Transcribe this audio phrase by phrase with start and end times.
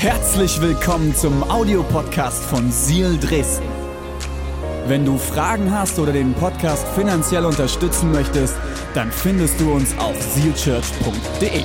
[0.00, 3.66] Herzlich willkommen zum Audiopodcast von Seal Dresden.
[4.86, 8.54] Wenn du Fragen hast oder den Podcast finanziell unterstützen möchtest,
[8.94, 11.64] dann findest du uns auf sealchurch.de.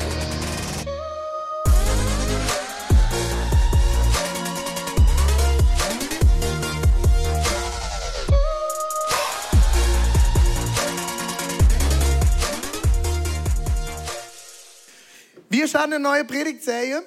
[15.49, 17.03] Wir starten eine neue Predigtserie,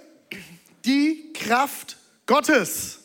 [0.86, 3.00] die Kraft Gottes.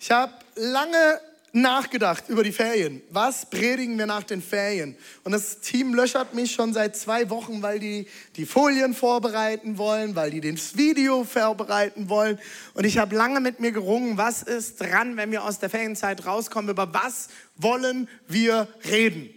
[0.00, 1.20] Ich habe lange
[1.52, 3.00] nachgedacht über die Ferien.
[3.10, 4.96] Was predigen wir nach den Ferien?
[5.22, 10.16] Und das Team löchert mich schon seit zwei Wochen, weil die die Folien vorbereiten wollen,
[10.16, 12.40] weil die das Video vorbereiten wollen.
[12.74, 16.26] Und ich habe lange mit mir gerungen, was ist dran, wenn wir aus der Ferienzeit
[16.26, 19.30] rauskommen, über was wollen wir reden?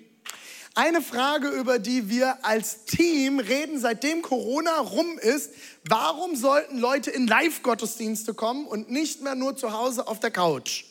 [0.78, 5.50] Eine Frage, über die wir als Team reden, seitdem Corona rum ist,
[5.86, 10.84] warum sollten Leute in Live-Gottesdienste kommen und nicht mehr nur zu Hause auf der Couch?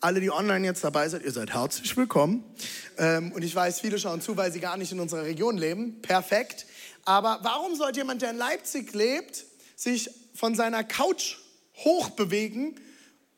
[0.00, 2.42] Alle, die online jetzt dabei seid, ihr seid herzlich willkommen.
[2.98, 6.02] Ähm, und ich weiß, viele schauen zu, weil sie gar nicht in unserer Region leben.
[6.02, 6.66] Perfekt.
[7.04, 9.44] Aber warum sollte jemand, der in Leipzig lebt,
[9.76, 11.36] sich von seiner Couch
[11.76, 12.80] hochbewegen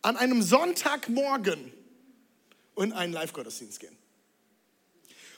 [0.00, 1.70] an einem Sonntagmorgen
[2.76, 3.94] und in einen Live-Gottesdienst gehen?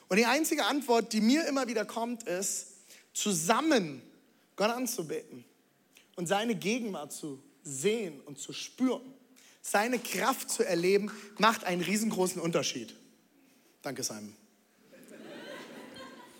[0.08, 2.68] Und die einzige Antwort, die mir immer wieder kommt, ist,
[3.12, 4.02] zusammen
[4.54, 5.44] Gott anzubeten
[6.14, 9.14] und seine Gegenwart zu sehen und zu spüren,
[9.62, 12.94] seine Kraft zu erleben, macht einen riesengroßen Unterschied.
[13.82, 14.34] Danke, Simon.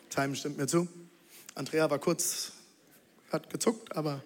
[0.09, 0.89] Simon stimmt mir zu.
[1.55, 2.53] Andrea war kurz,
[3.33, 4.23] hat gezuckt, aber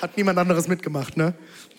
[0.00, 1.34] hat niemand anderes mitgemacht, ne?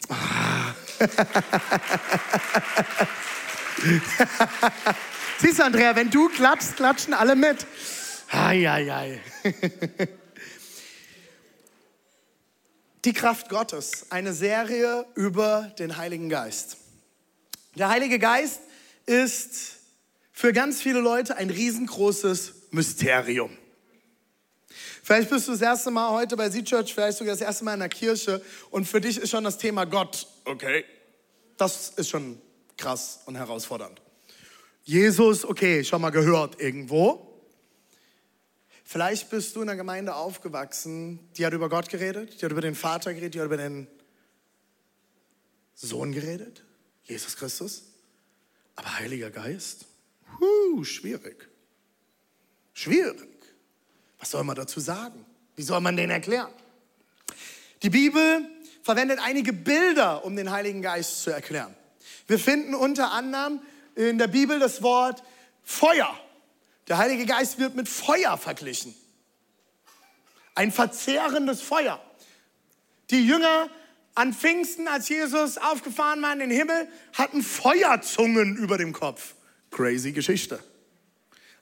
[0.08, 0.74] Ah.
[5.40, 7.68] Siehst du, Andrea, wenn du klatschst, klatschen alle mit.
[8.32, 9.20] Eieiei.
[13.04, 16.78] Die Kraft Gottes, eine Serie über den Heiligen Geist.
[17.76, 18.62] Der Heilige Geist
[19.06, 19.76] ist
[20.32, 23.56] für ganz viele Leute ein riesengroßes Mysterium.
[25.04, 27.74] Vielleicht bist du das erste Mal heute bei Sea Church, vielleicht sogar das erste Mal
[27.74, 28.42] in der Kirche
[28.72, 30.84] und für dich ist schon das Thema Gott, okay,
[31.58, 32.42] das ist schon
[32.78, 34.02] krass und herausfordernd.
[34.86, 37.42] Jesus, okay, schon mal gehört irgendwo.
[38.84, 42.62] Vielleicht bist du in einer Gemeinde aufgewachsen, die hat über Gott geredet, die hat über
[42.62, 43.88] den Vater geredet, die hat über den
[45.74, 46.64] Sohn geredet,
[47.04, 47.86] Jesus Christus.
[48.76, 49.88] Aber Heiliger Geist,
[50.40, 51.50] huh, schwierig.
[52.74, 53.28] Schwierig.
[54.20, 55.26] Was soll man dazu sagen?
[55.56, 56.54] Wie soll man den erklären?
[57.82, 58.48] Die Bibel
[58.84, 61.76] verwendet einige Bilder, um den Heiligen Geist zu erklären.
[62.28, 63.62] Wir finden unter anderem
[63.96, 65.24] in der Bibel das Wort
[65.64, 66.14] Feuer.
[66.88, 68.94] Der Heilige Geist wird mit Feuer verglichen.
[70.54, 72.00] Ein verzehrendes Feuer.
[73.10, 73.70] Die Jünger
[74.14, 79.36] an Pfingsten, als Jesus aufgefahren war in den Himmel, hatten Feuerzungen über dem Kopf.
[79.72, 80.60] Crazy Geschichte.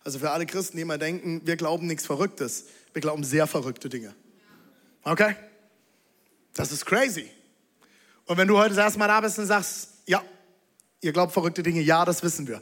[0.04, 2.66] Also für alle Christen, die immer denken, wir glauben nichts Verrücktes.
[2.92, 4.14] Wir glauben sehr verrückte Dinge.
[5.04, 5.36] Okay?
[6.54, 7.30] Das ist crazy.
[8.26, 10.22] Und wenn du heute das erste Mal da bist und sagst, ja,
[11.04, 12.62] ihr glaubt verrückte Dinge, ja, das wissen wir.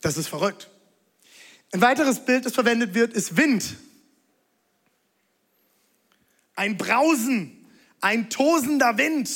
[0.00, 0.70] Das ist verrückt.
[1.72, 3.76] Ein weiteres Bild, das verwendet wird, ist Wind.
[6.54, 7.66] Ein Brausen,
[8.00, 9.30] ein tosender Wind.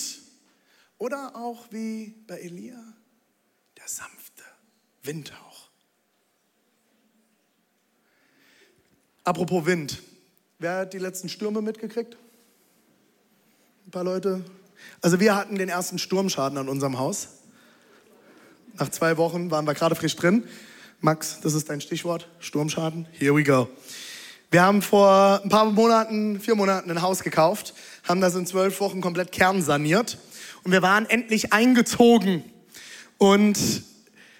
[0.99, 2.83] Oder auch wie bei Elia,
[3.77, 4.45] der sanfte
[5.03, 5.71] Windhauch.
[9.25, 10.03] Apropos Wind.
[10.59, 12.17] Wer hat die letzten Stürme mitgekriegt?
[13.87, 14.45] Ein paar Leute.
[15.01, 17.40] Also wir hatten den ersten Sturmschaden an unserem Haus.
[18.78, 20.44] Nach zwei Wochen waren wir gerade frisch drin.
[21.00, 23.06] Max, das ist dein Stichwort, Sturmschaden.
[23.12, 23.69] Here we go.
[24.50, 27.75] Wir haben vor ein paar Monaten, vier Monaten ein Haus gekauft,
[28.06, 30.19] haben das in zwölf Wochen komplett kernsaniert
[30.64, 32.44] und wir waren endlich eingezogen.
[33.16, 33.59] Und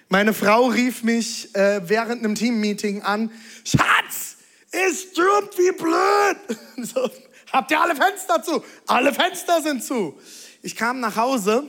[0.09, 3.31] meine Frau rief mich äh, während einem Teammeeting an,
[3.63, 4.37] Schatz,
[4.71, 6.57] es stürmt wie blöd.
[6.93, 7.09] So,
[7.51, 8.63] habt ihr alle Fenster zu?
[8.87, 10.19] Alle Fenster sind zu.
[10.61, 11.67] Ich kam nach Hause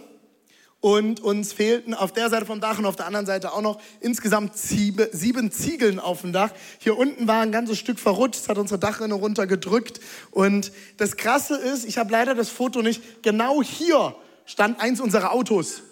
[0.83, 3.81] und uns fehlten auf der Seite vom Dach und auf der anderen Seite auch noch
[4.01, 6.51] insgesamt sieben Ziegeln auf dem Dach.
[6.79, 10.01] Hier unten war ein ganzes Stück verrutscht, es hat unsere Dachrinne runtergedrückt.
[10.33, 15.31] Und das Krasse ist, ich habe leider das Foto nicht, genau hier stand eins unserer
[15.31, 15.83] Autos.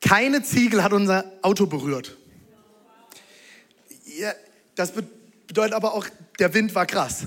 [0.00, 2.16] Keine Ziegel hat unser Auto berührt.
[4.04, 4.32] Ja,
[4.76, 4.92] das
[5.48, 6.06] bedeutet aber auch,
[6.38, 7.26] der Wind war krass.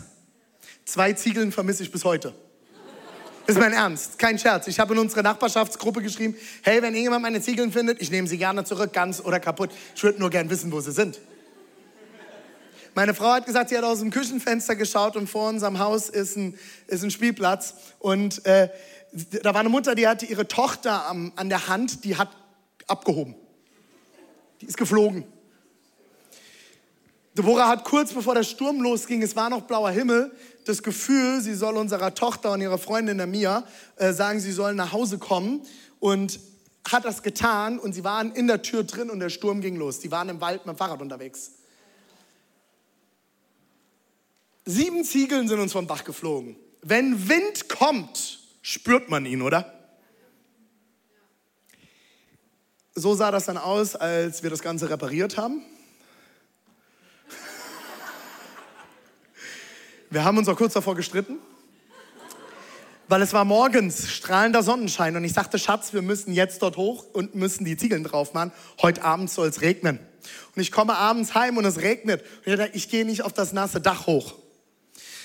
[0.86, 2.34] Zwei Ziegeln vermisse ich bis heute.
[3.46, 4.68] Das ist mein Ernst, kein Scherz.
[4.68, 8.38] Ich habe in unsere Nachbarschaftsgruppe geschrieben, hey, wenn irgendjemand meine Ziegeln findet, ich nehme sie
[8.38, 9.70] gerne zurück, ganz oder kaputt.
[9.96, 11.20] Ich würde nur gern wissen, wo sie sind.
[12.96, 16.38] Meine Frau hat gesagt, sie hat aus dem Küchenfenster geschaut und vor unserem Haus ist
[16.38, 16.58] ein,
[16.88, 17.74] ist ein Spielplatz.
[18.00, 18.70] Und äh,
[19.42, 22.30] da war eine Mutter, die hatte ihre Tochter am, an der Hand, die hat
[22.88, 23.36] abgehoben.
[24.62, 25.26] Die ist geflogen.
[27.38, 30.32] Deborah hat kurz bevor der Sturm losging, es war noch blauer Himmel,
[30.66, 33.64] das Gefühl, sie soll unserer Tochter und ihrer Freundin der Mia
[33.96, 35.62] äh, sagen, sie sollen nach Hause kommen
[36.00, 36.40] und
[36.90, 40.00] hat das getan und sie waren in der Tür drin und der Sturm ging los.
[40.00, 41.54] Die waren im Wald mit dem Fahrrad unterwegs.
[44.66, 46.56] Sieben Ziegeln sind uns vom Dach geflogen.
[46.82, 49.74] Wenn Wind kommt, spürt man ihn, oder?
[52.96, 55.64] So sah das dann aus, als wir das Ganze repariert haben.
[60.14, 61.40] Wir haben uns auch kurz davor gestritten,
[63.08, 67.06] weil es war morgens strahlender Sonnenschein und ich sagte, Schatz, wir müssen jetzt dort hoch
[67.14, 68.52] und müssen die Ziegeln drauf machen.
[68.84, 69.98] Heute Abend soll es regnen.
[70.56, 72.24] Und ich komme abends heim und es regnet.
[72.46, 74.36] Und ich ich gehe nicht auf das nasse Dach hoch.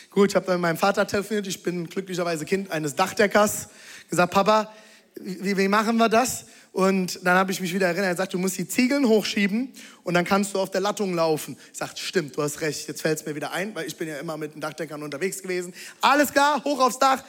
[0.08, 1.46] Gut, ich habe dann mit meinem Vater telefoniert.
[1.46, 3.69] Ich bin glücklicherweise Kind eines Dachdeckers.
[4.08, 4.73] Gesagt, Papa,
[5.17, 6.46] wie, wie machen wir das?
[6.73, 9.73] Und dann habe ich mich wieder erinnert, er sagt, du musst die Ziegeln hochschieben
[10.05, 11.56] und dann kannst du auf der Lattung laufen.
[11.73, 14.09] Ich sagte, stimmt, du hast recht, jetzt fällt es mir wieder ein, weil ich bin
[14.09, 15.73] ja immer mit den Dachdeckern unterwegs gewesen.
[16.00, 17.25] Alles klar, hoch aufs Dach,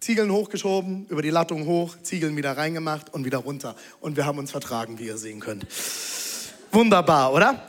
[0.00, 3.76] Ziegeln hochgeschoben, über die Lattung hoch, Ziegeln wieder reingemacht und wieder runter.
[4.00, 5.66] Und wir haben uns vertragen, wie ihr sehen könnt.
[6.72, 7.66] Wunderbar, oder?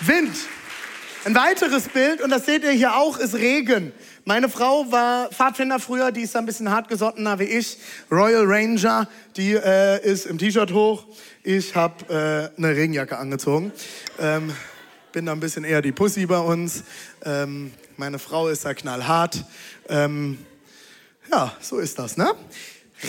[0.00, 0.34] Wind.
[1.26, 3.92] Ein weiteres Bild, und das seht ihr hier auch, ist Regen.
[4.24, 7.78] Meine Frau war Pfadfinder früher, die ist ein bisschen hartgesottener wie ich.
[8.12, 11.04] Royal Ranger, die äh, ist im T-Shirt hoch.
[11.42, 13.72] Ich habe äh, eine Regenjacke angezogen.
[14.20, 14.54] Ähm,
[15.10, 16.84] bin da ein bisschen eher die Pussy bei uns.
[17.24, 19.44] Ähm, meine Frau ist da knallhart.
[19.88, 20.38] Ähm,
[21.28, 22.32] ja, so ist das, ne?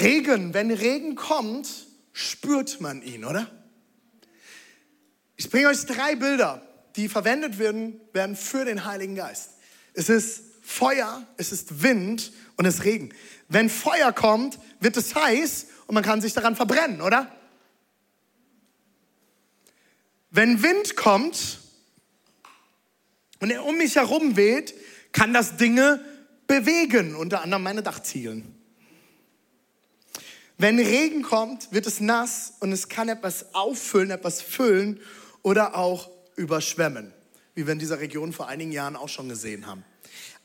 [0.02, 1.70] Regen, wenn Regen kommt,
[2.14, 3.46] spürt man ihn, oder?
[5.36, 6.67] Ich bringe euch drei Bilder,
[6.98, 9.52] die verwendet werden, werden für den Heiligen Geist.
[9.94, 13.14] Es ist Feuer, es ist Wind und es ist Regen.
[13.48, 17.32] Wenn Feuer kommt, wird es heiß und man kann sich daran verbrennen, oder?
[20.32, 21.60] Wenn Wind kommt
[23.40, 24.74] und er um mich herum weht,
[25.14, 26.04] kann das Dinge
[26.48, 28.54] bewegen, unter anderem meine Dachziegeln.
[30.58, 35.00] Wenn Regen kommt, wird es nass und es kann etwas auffüllen, etwas füllen
[35.44, 37.14] oder auch überschwemmen,
[37.56, 39.84] wie wir in dieser Region vor einigen Jahren auch schon gesehen haben.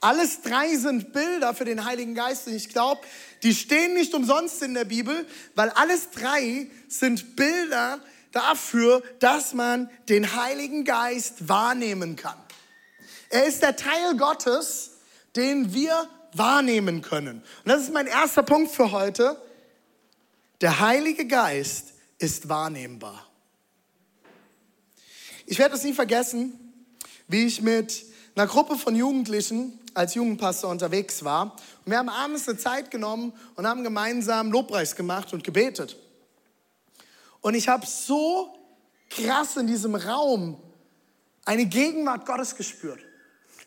[0.00, 3.02] Alles drei sind Bilder für den Heiligen Geist und ich glaube,
[3.44, 8.00] die stehen nicht umsonst in der Bibel, weil alles drei sind Bilder
[8.32, 12.36] dafür, dass man den Heiligen Geist wahrnehmen kann.
[13.30, 14.96] Er ist der Teil Gottes,
[15.36, 17.42] den wir wahrnehmen können.
[17.64, 19.40] Und das ist mein erster Punkt für heute.
[20.60, 23.31] Der Heilige Geist ist wahrnehmbar.
[25.46, 26.58] Ich werde es nie vergessen,
[27.28, 28.04] wie ich mit
[28.34, 31.56] einer Gruppe von Jugendlichen als Jugendpastor unterwegs war.
[31.84, 35.96] Und wir haben abends eine Zeit genommen und haben gemeinsam Lobpreis gemacht und gebetet.
[37.40, 38.54] Und ich habe so
[39.10, 40.56] krass in diesem Raum
[41.44, 43.00] eine Gegenwart Gottes gespürt.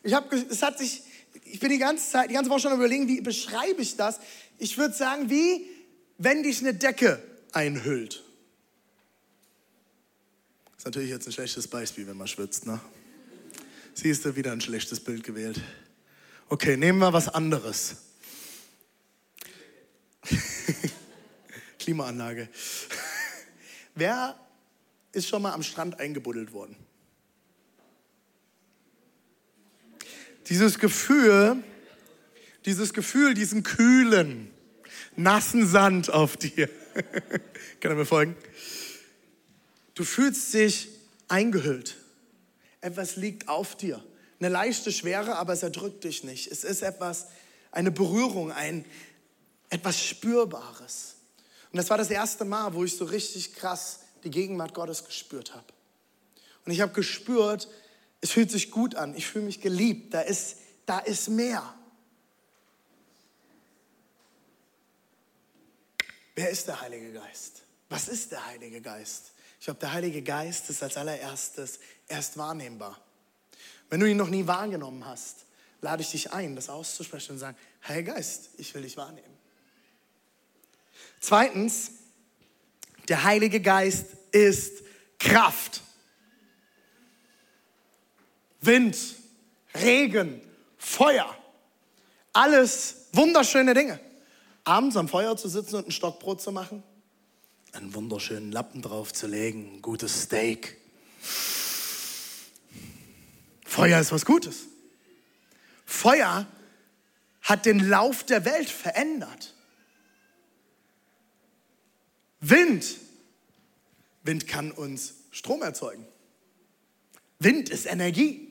[0.01, 1.03] Ich habe, es hat sich,
[1.43, 4.19] ich bin die ganze Zeit, die ganze Woche schon überlegen, wie beschreibe ich das?
[4.57, 5.67] Ich würde sagen, wie
[6.17, 7.21] wenn dich eine Decke
[7.51, 8.24] einhüllt.
[10.85, 12.79] Ist natürlich jetzt ein schlechtes Beispiel, wenn man schwitzt, ne?
[13.95, 15.59] Siehst du, wieder ein schlechtes Bild gewählt.
[16.47, 17.95] Okay, nehmen wir was anderes.
[21.79, 22.49] Klimaanlage.
[23.95, 24.39] Wer
[25.11, 26.75] ist schon mal am Strand eingebuddelt worden?
[30.49, 31.63] Dieses Gefühl,
[32.65, 34.51] dieses Gefühl, diesen kühlen,
[35.15, 36.69] nassen Sand auf dir.
[37.79, 38.35] Kann er mir folgen?
[39.95, 40.89] Du fühlst dich
[41.27, 41.97] eingehüllt.
[42.81, 44.03] Etwas liegt auf dir.
[44.39, 46.51] Eine leichte Schwere, aber es erdrückt dich nicht.
[46.51, 47.27] Es ist etwas,
[47.71, 48.85] eine Berührung, ein,
[49.69, 51.15] etwas Spürbares.
[51.71, 55.55] Und das war das erste Mal, wo ich so richtig krass die Gegenwart Gottes gespürt
[55.55, 55.65] habe.
[56.65, 57.69] Und ich habe gespürt,
[58.21, 61.73] es fühlt sich gut an, ich fühle mich geliebt, da ist, da ist mehr.
[66.33, 67.61] Wer ist der Heilige Geist?
[67.87, 69.31] Was ist der Heilige Geist?
[69.59, 72.99] Ich glaube, der Heilige Geist ist als allererstes erst wahrnehmbar.
[73.89, 75.45] Wenn du ihn noch nie wahrgenommen hast,
[75.81, 77.57] lade ich dich ein, das auszusprechen und sagen,
[77.87, 79.35] Heiliger Geist, ich will dich wahrnehmen.
[81.19, 81.91] Zweitens,
[83.07, 84.83] der Heilige Geist ist
[85.19, 85.81] Kraft.
[88.61, 88.97] Wind,
[89.75, 90.41] Regen,
[90.77, 91.35] Feuer,
[92.33, 93.99] alles wunderschöne Dinge.
[94.63, 96.83] Abends am Feuer zu sitzen und ein Stockbrot zu machen,
[97.75, 100.77] einen wunderschönen Lappen drauf zu legen, ein gutes Steak.
[103.65, 104.67] Feuer ist was Gutes.
[105.85, 106.47] Feuer
[107.41, 109.53] hat den Lauf der Welt verändert.
[112.39, 112.97] Wind.
[114.23, 116.07] Wind kann uns Strom erzeugen.
[117.39, 118.47] Wind ist Energie.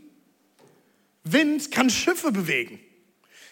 [1.25, 2.78] Wind kann Schiffe bewegen.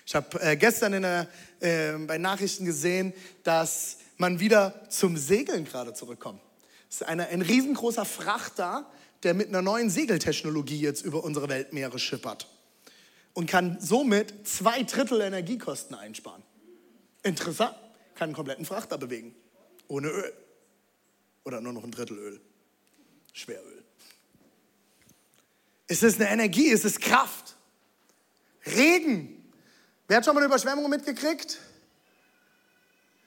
[0.04, 1.28] Ich habe äh, gestern in der,
[1.60, 3.14] äh, bei Nachrichten gesehen,
[3.44, 6.40] dass man wieder zum Segeln gerade zurückkommt.
[6.88, 8.88] Es ist eine, ein riesengroßer Frachter,
[9.24, 12.46] der mit einer neuen Segeltechnologie jetzt über unsere Weltmeere schippert
[13.34, 16.42] und kann somit zwei Drittel Energiekosten einsparen.
[17.24, 17.74] Interessant,
[18.14, 19.34] kann einen kompletten Frachter bewegen,
[19.88, 20.32] ohne Öl.
[21.44, 22.40] Oder nur noch ein Drittel Öl.
[23.32, 23.82] Schweröl.
[25.88, 27.56] Es ist eine Energie, es ist Kraft.
[28.64, 29.52] Regen.
[30.06, 31.58] Wer hat schon mal eine Überschwemmung mitgekriegt?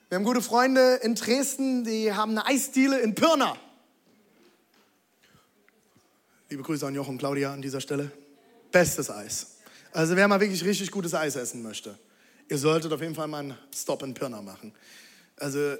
[0.07, 3.57] Wir haben gute Freunde in Dresden, die haben eine Eisdiele in Pirna.
[6.47, 8.11] Liebe Grüße an Jochen und Claudia an dieser Stelle.
[8.71, 9.55] Bestes Eis.
[9.93, 11.97] Also wer mal wirklich richtig gutes Eis essen möchte,
[12.47, 14.73] ihr solltet auf jeden Fall mal einen Stop in Pirna machen.
[15.37, 15.77] Also äh,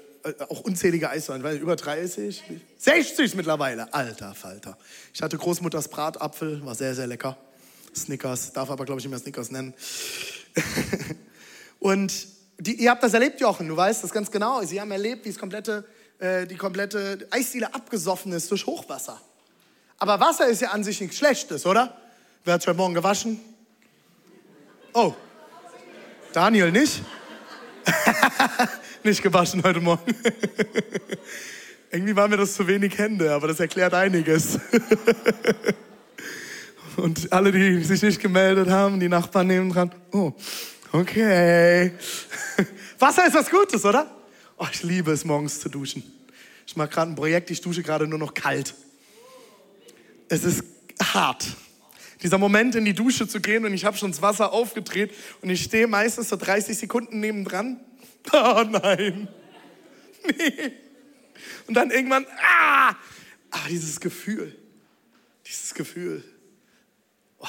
[0.48, 2.42] auch unzählige Eissorten, weil über 30,
[2.78, 3.94] 60 mittlerweile.
[3.94, 4.76] Alter Falter.
[5.14, 7.38] Ich hatte Großmutters Bratapfel, war sehr, sehr lecker.
[7.94, 9.72] Snickers, darf aber glaube ich nicht mehr Snickers nennen.
[11.78, 14.62] Und die, ihr habt das erlebt, Jochen, du weißt das ganz genau.
[14.62, 15.84] Sie haben erlebt, wie es komplette,
[16.18, 19.20] äh, die komplette Eisdiele abgesoffen ist durch Hochwasser.
[19.98, 21.96] Aber Wasser ist ja an sich nichts Schlechtes, oder?
[22.44, 23.40] Wer hat heute Morgen gewaschen?
[24.92, 25.14] Oh,
[26.32, 27.02] Daniel nicht?
[29.02, 30.14] nicht gewaschen heute Morgen.
[31.90, 34.58] Irgendwie waren mir das zu wenig Hände, aber das erklärt einiges.
[36.96, 39.92] Und alle, die sich nicht gemeldet haben, die Nachbarn nehmen dran.
[40.12, 40.32] Oh,
[41.00, 41.92] okay.
[42.98, 44.10] Wasser ist was Gutes, oder?
[44.58, 46.02] Oh, ich liebe es, morgens zu duschen.
[46.66, 48.74] Ich mache gerade ein Projekt, ich dusche gerade nur noch kalt.
[50.28, 50.64] Es ist
[51.00, 51.46] hart.
[52.22, 55.12] Dieser Moment, in die Dusche zu gehen und ich habe schon das Wasser aufgedreht
[55.42, 57.80] und ich stehe meistens so 30 Sekunden nebendran.
[58.32, 59.28] Oh nein.
[60.26, 60.72] Nee.
[61.68, 62.96] Und dann irgendwann, ah,
[63.52, 64.58] ah dieses Gefühl.
[65.46, 66.24] Dieses Gefühl.
[67.38, 67.46] Oh,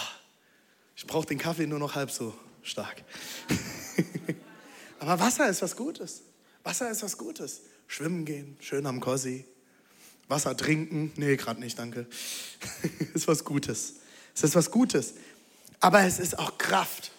[0.96, 2.36] ich brauche den Kaffee nur noch halb so
[2.68, 3.04] stark.
[5.00, 6.22] Aber Wasser ist was Gutes.
[6.64, 7.62] Wasser ist was Gutes.
[7.88, 9.46] Schwimmen gehen, schön am Kossi.
[10.28, 12.06] Wasser trinken, nee, gerade nicht, danke.
[13.14, 13.96] ist was Gutes.
[14.36, 15.14] Es ist was Gutes.
[15.80, 17.12] Aber es ist auch Kraft.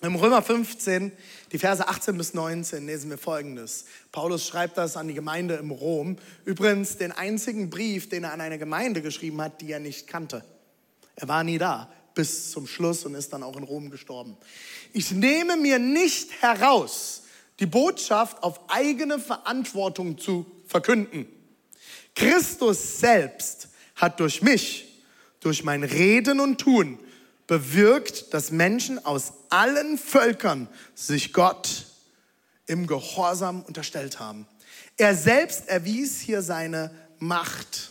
[0.00, 1.12] Im Römer 15,
[1.50, 3.86] die Verse 18 bis 19, lesen wir folgendes.
[4.12, 6.18] Paulus schreibt das an die Gemeinde im Rom.
[6.44, 10.44] Übrigens den einzigen Brief, den er an eine Gemeinde geschrieben hat, die er nicht kannte.
[11.16, 14.36] Er war nie da bis zum Schluss und ist dann auch in Rom gestorben.
[14.92, 17.22] Ich nehme mir nicht heraus,
[17.60, 21.26] die Botschaft auf eigene Verantwortung zu verkünden.
[22.14, 25.02] Christus selbst hat durch mich,
[25.40, 26.98] durch mein Reden und Tun,
[27.46, 31.86] bewirkt, dass Menschen aus allen Völkern sich Gott
[32.66, 34.46] im Gehorsam unterstellt haben.
[34.96, 37.90] Er selbst erwies hier seine Macht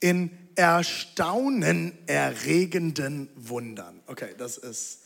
[0.00, 4.02] in erstaunenerregenden Wundern.
[4.06, 5.04] Okay, das ist,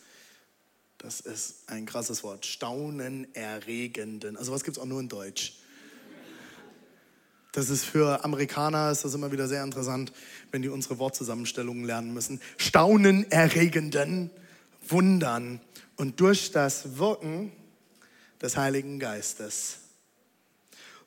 [0.97, 2.47] das ist ein krasses Wort.
[2.47, 4.39] Staunenerregenden.
[4.39, 5.59] Also was gibt es auch nur in Deutsch?
[7.53, 10.11] Das ist für Amerikaner ist das immer wieder sehr interessant,
[10.53, 12.41] wenn die unsere Wortzusammenstellungen lernen müssen.
[12.57, 14.31] Staunenerregenden
[14.89, 15.61] Wundern
[15.97, 17.53] und durch das Wirken
[18.41, 19.81] des Heiligen Geistes.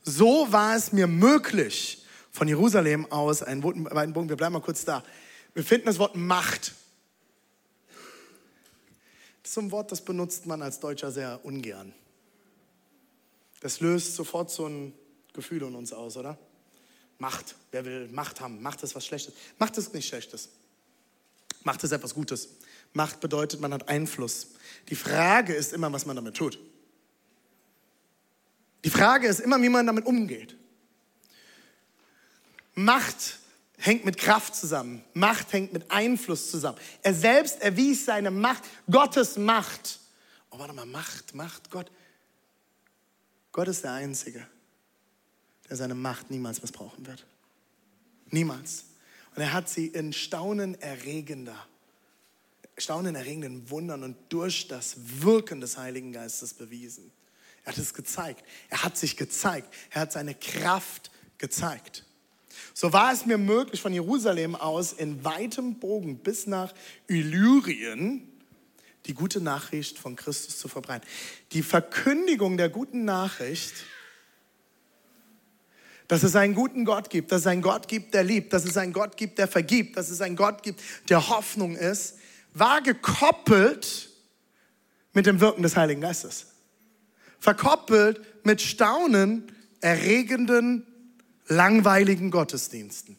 [0.04, 2.04] So war es mir möglich,
[2.36, 5.06] von Jerusalem aus, ein Bogen, wir bleiben mal kurz da.
[5.54, 6.74] Wir finden das Wort Macht.
[9.42, 11.94] Das ist ein Wort, das benutzt man als Deutscher sehr ungern.
[13.62, 14.94] Das löst sofort so ein
[15.32, 16.38] Gefühl in uns aus, oder?
[17.20, 17.56] Macht.
[17.72, 18.62] Wer will Macht haben?
[18.62, 19.34] Macht ist was Schlechtes.
[19.58, 20.50] Macht ist nichts Schlechtes.
[21.63, 22.50] Macht ist etwas Gutes.
[22.92, 24.48] Macht bedeutet, man hat Einfluss.
[24.89, 26.60] Die Frage ist immer, was man damit tut.
[28.84, 30.58] Die Frage ist immer, wie man damit umgeht.
[32.75, 33.39] Macht
[33.77, 35.03] hängt mit Kraft zusammen.
[35.13, 36.77] Macht hängt mit Einfluss zusammen.
[37.01, 40.00] Er selbst erwies seine Macht, Gottes Macht.
[40.51, 41.91] Oh, warte mal, Macht, Macht, Gott.
[43.51, 44.46] Gott ist der Einzige,
[45.70, 47.25] der seine Macht niemals missbrauchen wird.
[48.29, 48.86] Niemals.
[49.36, 51.67] Und er hat sie in staunenerregender,
[52.77, 57.12] staunenerregenden Wundern und durch das Wirken des Heiligen Geistes bewiesen.
[57.63, 58.44] Er hat es gezeigt.
[58.70, 59.74] Er hat sich gezeigt.
[59.91, 62.05] Er hat seine Kraft gezeigt.
[62.74, 66.74] So war es mir möglich, von Jerusalem aus in weitem Bogen bis nach
[67.07, 68.31] Illyrien
[69.05, 71.07] die gute Nachricht von Christus zu verbreiten.
[71.51, 73.74] Die Verkündigung der guten Nachricht
[76.07, 78.77] dass es einen guten Gott gibt, dass es einen Gott gibt, der liebt, dass es
[78.77, 82.17] einen Gott gibt, der vergibt, dass es einen Gott gibt, der Hoffnung ist,
[82.53, 84.09] war gekoppelt
[85.13, 86.47] mit dem Wirken des Heiligen Geistes.
[87.39, 90.85] Verkoppelt mit Staunen erregenden,
[91.48, 93.18] langweiligen Gottesdiensten.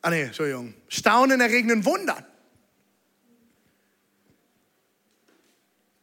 [0.00, 0.74] Ah nee, Entschuldigung.
[0.88, 2.26] Staunen erregenden Wundern.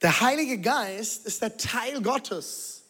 [0.01, 2.83] Der Heilige Geist ist der Teil Gottes,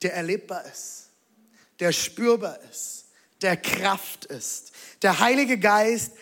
[0.00, 1.10] der erlebbar ist,
[1.80, 3.08] der spürbar ist,
[3.42, 4.72] der Kraft ist.
[5.02, 6.12] Der Heilige Geist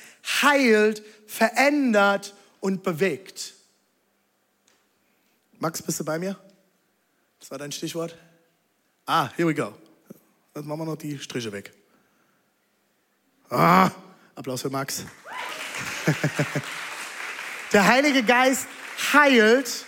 [0.43, 3.55] heilt, verändert und bewegt.
[5.59, 6.37] Max, bist du bei mir?
[7.41, 8.17] Das war dein Stichwort?
[9.05, 9.73] Ah, here we go.
[10.55, 11.73] Jetzt machen wir noch die Striche weg.
[13.51, 13.91] Ah,
[14.35, 15.05] Applaus für Max.
[17.73, 18.67] Der Heilige Geist
[19.13, 19.85] heilt,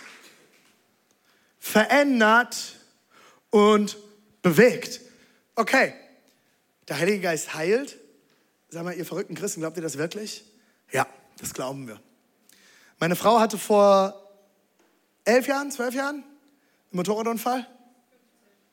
[1.59, 2.75] verändert
[3.49, 3.97] und
[4.41, 5.01] bewegt.
[5.55, 5.93] Okay,
[6.87, 7.97] der Heilige Geist heilt.
[8.69, 10.43] Sag mal, ihr verrückten Christen, glaubt ihr das wirklich?
[10.91, 11.07] Ja,
[11.39, 11.99] das glauben wir.
[12.99, 14.13] Meine Frau hatte vor
[15.23, 16.23] elf Jahren, zwölf Jahren
[16.91, 17.67] Motorradunfall.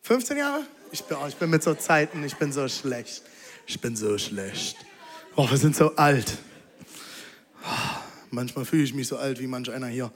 [0.02, 0.64] 15 Jahre?
[0.90, 3.22] Ich bin, oh, ich bin mit so Zeiten, ich bin so schlecht.
[3.66, 4.76] Ich bin so schlecht.
[5.34, 6.38] Oh, wir sind so alt.
[7.62, 7.98] Oh,
[8.30, 10.10] manchmal fühle ich mich so alt wie manch einer hier.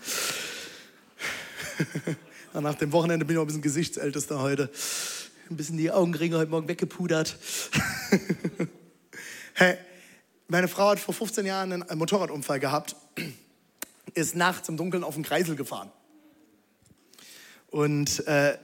[2.55, 4.71] Nach dem Wochenende bin ich auch ein bisschen Gesichtsältester heute.
[5.51, 7.37] Ein bisschen die Augenringe heute Morgen weggepudert.
[9.55, 9.77] hey,
[10.49, 12.97] meine Frau hat vor 15 Jahren einen Motorradunfall gehabt,
[14.15, 15.91] ist nachts im Dunkeln auf den Kreisel gefahren.
[17.71, 18.59] Und äh,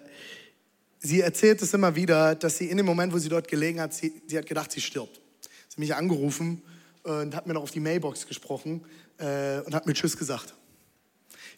[0.99, 3.95] sie erzählt es immer wieder, dass sie in dem Moment, wo sie dort gelegen hat,
[3.95, 5.21] sie, sie hat gedacht, sie stirbt.
[5.41, 6.63] Sie hat mich angerufen
[7.03, 8.85] und hat mir noch auf die Mailbox gesprochen
[9.19, 10.55] äh, und hat mir Tschüss gesagt.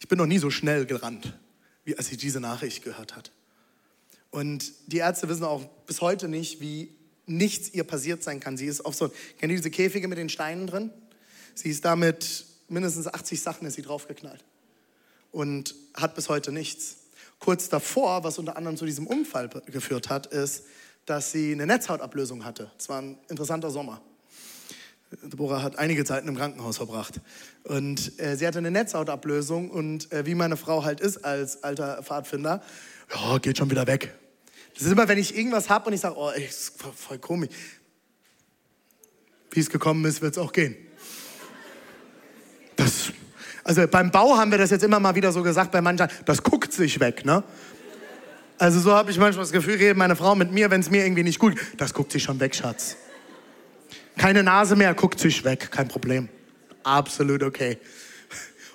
[0.01, 1.39] Ich bin noch nie so schnell gerannt,
[1.85, 3.33] wie als sie diese Nachricht gehört hat.
[4.31, 6.95] Und die Ärzte wissen auch bis heute nicht, wie
[7.27, 8.57] nichts ihr passiert sein kann.
[8.57, 10.91] Sie ist auf so, kennt ihr diese Käfige mit den Steinen drin?
[11.55, 14.45] Sie ist damit mindestens 80 Sachen ist sie draufgeknallt
[15.33, 16.99] und hat bis heute nichts.
[17.39, 20.65] Kurz davor, was unter anderem zu diesem Unfall geführt hat, ist,
[21.07, 22.71] dass sie eine Netzhautablösung hatte.
[22.79, 24.03] Es war ein interessanter Sommer.
[25.23, 27.21] Deborah hat einige Zeiten im Krankenhaus verbracht.
[27.65, 32.03] Und äh, sie hatte eine Netzhautablösung und äh, wie meine Frau halt ist als alter
[32.03, 32.63] Pfadfinder,
[33.15, 34.15] ja, geht schon wieder weg.
[34.75, 37.49] Das ist immer, wenn ich irgendwas habe und ich sage, oh, ey, ist voll komisch.
[39.51, 40.77] Wie es gekommen ist, wird es auch gehen.
[43.69, 46.43] Also beim Bau haben wir das jetzt immer mal wieder so gesagt, bei manchen, das
[46.43, 47.45] guckt sich weg, ne?
[48.57, 51.05] Also so habe ich manchmal das Gefühl, redet meine Frau mit mir, wenn es mir
[51.05, 52.97] irgendwie nicht gut Das guckt sich schon weg, Schatz.
[54.17, 56.31] Keine Nase mehr, guckt sich weg, kein Problem.
[56.83, 57.77] Absolut okay.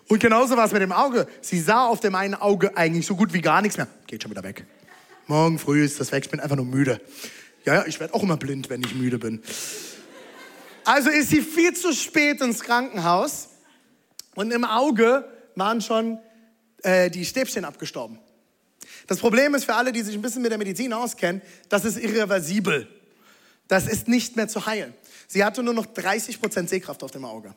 [0.09, 1.25] Und genauso war es mit dem Auge.
[1.41, 3.87] Sie sah auf dem einen Auge eigentlich so gut wie gar nichts mehr.
[4.05, 4.63] Geht schon wieder weg.
[5.25, 7.01] Morgen früh ist das weg, ich bin einfach nur müde.
[7.65, 9.41] Ja, ja, ich werde auch immer blind, wenn ich müde bin.
[10.85, 13.49] Also ist sie viel zu spät ins Krankenhaus
[14.35, 16.19] und im Auge waren schon
[16.83, 18.19] äh, die Stäbchen abgestorben.
[19.07, 21.97] Das Problem ist für alle, die sich ein bisschen mit der Medizin auskennen, das ist
[21.97, 22.87] irreversibel.
[23.67, 24.93] Das ist nicht mehr zu heilen.
[25.27, 27.55] Sie hatte nur noch 30 Prozent Sehkraft auf dem Auge.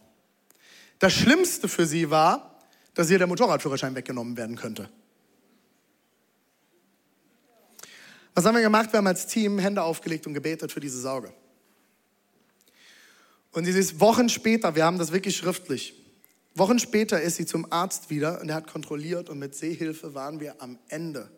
[0.98, 2.58] Das Schlimmste für sie war,
[2.94, 4.88] dass ihr der Motorradführerschein weggenommen werden könnte.
[8.34, 8.92] Was haben wir gemacht?
[8.92, 11.32] Wir haben als Team Hände aufgelegt und gebetet für diese Sorge.
[13.52, 15.94] Und ist Wochen später, wir haben das wirklich schriftlich,
[16.58, 20.40] Wochen später ist sie zum Arzt wieder und er hat kontrolliert und mit Sehhilfe waren
[20.40, 21.30] wir am Ende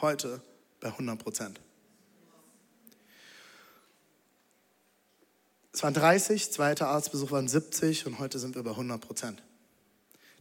[0.00, 0.40] heute
[0.80, 1.60] bei 100 Prozent.
[5.72, 9.42] Es waren 30, zweiter Arztbesuch waren 70 und heute sind wir bei 100 Prozent.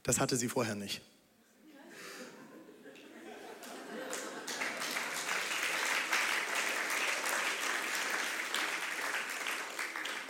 [0.03, 1.01] Das hatte sie vorher nicht.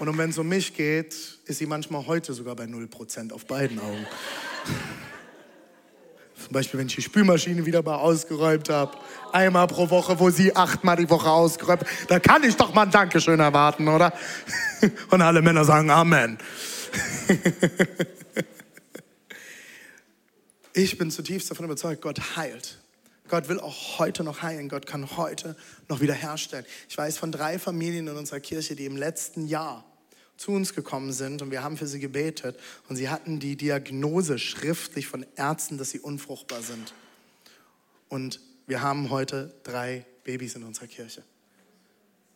[0.09, 1.13] Und wenn es um mich geht,
[1.45, 4.05] ist sie manchmal heute sogar bei 0% auf beiden Augen.
[6.43, 8.97] Zum Beispiel, wenn ich die Spülmaschine wieder mal ausgeräumt habe.
[9.31, 12.91] Einmal pro Woche, wo sie achtmal die Woche ausgeräumt Da kann ich doch mal ein
[12.91, 14.11] Dankeschön erwarten, oder?
[15.09, 16.37] Und alle Männer sagen Amen.
[20.75, 22.79] Ich bin zutiefst davon überzeugt, Gott heilt.
[23.29, 24.69] Gott will auch heute noch heilen.
[24.69, 25.55] Gott kann heute
[25.87, 26.65] noch wieder herstellen.
[26.89, 29.85] Ich weiß von drei Familien in unserer Kirche, die im letzten Jahr
[30.37, 34.39] zu uns gekommen sind und wir haben für sie gebetet und sie hatten die Diagnose
[34.39, 36.93] schriftlich von Ärzten, dass sie unfruchtbar sind.
[38.09, 41.23] Und wir haben heute drei Babys in unserer Kirche,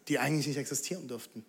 [0.08, 1.46] die eigentlich nicht existieren dürften.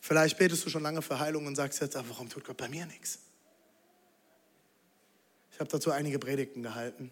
[0.00, 2.86] Vielleicht betest du schon lange für Heilung und sagst jetzt, warum tut Gott bei mir
[2.86, 3.18] nichts?
[5.52, 7.10] Ich habe dazu einige Predigten gehalten.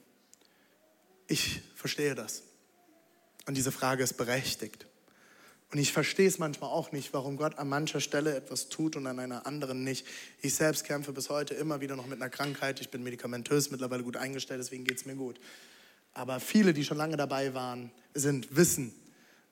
[1.27, 2.43] ich verstehe das.
[3.47, 4.87] Und diese Frage ist berechtigt.
[5.75, 9.09] Und ich verstehe es manchmal auch nicht, warum Gott an mancher Stelle etwas tut und
[9.09, 10.07] an einer anderen nicht.
[10.41, 12.81] Ich selbst kämpfe bis heute immer wieder noch mit einer Krankheit.
[12.81, 15.41] Ich bin medikamentös mittlerweile gut eingestellt, deswegen geht es mir gut.
[16.13, 18.95] Aber viele, die schon lange dabei waren, sind, wissen,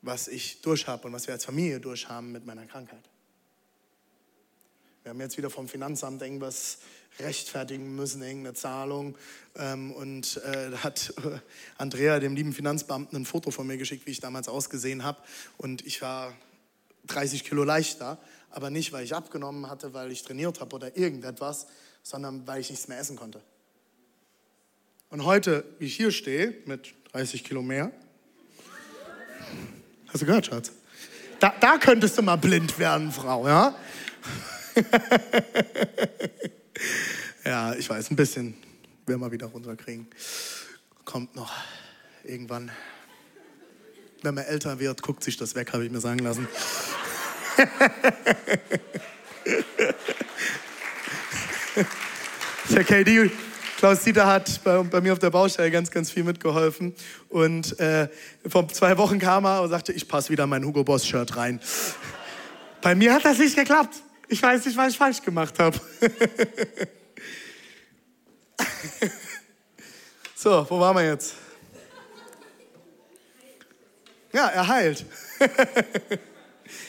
[0.00, 3.02] was ich durchhabe und was wir als Familie durchhaben mit meiner Krankheit.
[5.02, 6.78] Wir haben jetzt wieder vom Finanzamt irgendwas
[7.18, 9.18] rechtfertigen müssen, irgendeine Zahlung.
[9.56, 11.38] Ähm, und äh, da hat äh,
[11.76, 15.18] Andrea, dem lieben Finanzbeamten, ein Foto von mir geschickt, wie ich damals ausgesehen habe.
[15.56, 16.32] Und ich war
[17.08, 18.16] 30 Kilo leichter,
[18.50, 21.66] aber nicht, weil ich abgenommen hatte, weil ich trainiert habe oder irgendetwas,
[22.04, 23.40] sondern weil ich nichts mehr essen konnte.
[25.10, 27.90] Und heute, wie ich hier stehe, mit 30 Kilo mehr,
[30.06, 30.70] hast du gehört, Schatz?
[31.40, 33.74] Da, da könntest du mal blind werden, Frau, ja?
[37.44, 38.54] ja, ich weiß, ein bisschen
[39.06, 40.06] werden wir wieder runterkriegen.
[41.04, 41.52] Kommt noch
[42.24, 42.70] irgendwann.
[44.22, 46.46] Wenn man älter wird, guckt sich das weg, habe ich mir sagen lassen.
[52.70, 53.30] Der KD,
[53.78, 56.94] Klaus Dieter hat bei, bei, mir auf der Baustelle ganz, ganz viel mitgeholfen.
[57.28, 58.08] Und äh,
[58.46, 61.60] vor zwei Wochen kam er und sagte, ich passe wieder mein Hugo Boss Shirt rein.
[62.80, 63.96] Bei mir hat das nicht geklappt.
[64.32, 65.78] Ich weiß nicht, was ich falsch gemacht habe.
[70.34, 71.34] so, wo waren wir jetzt?
[74.32, 75.04] Ja, er heilt.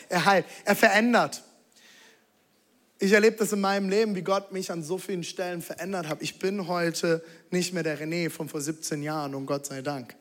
[0.08, 0.46] er heilt.
[0.64, 1.44] Er verändert.
[3.00, 6.22] Ich erlebe das in meinem Leben, wie Gott mich an so vielen Stellen verändert hat.
[6.22, 10.16] Ich bin heute nicht mehr der René von vor 17 Jahren und Gott sei Dank.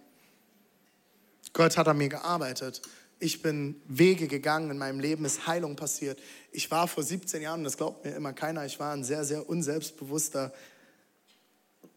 [1.52, 2.82] Gott hat an mir gearbeitet.
[3.22, 6.18] Ich bin Wege gegangen, in meinem Leben ist Heilung passiert.
[6.50, 9.48] Ich war vor 17 Jahren, das glaubt mir immer keiner, ich war ein sehr, sehr
[9.48, 10.52] unselbstbewusster,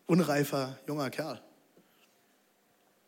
[0.06, 1.42] unreifer junger Kerl.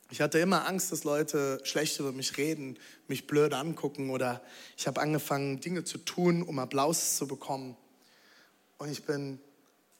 [0.09, 4.41] Ich hatte immer Angst, dass Leute schlecht über mich reden, mich blöd angucken oder
[4.77, 7.77] ich habe angefangen, Dinge zu tun, um Applaus zu bekommen.
[8.79, 9.39] Und ich bin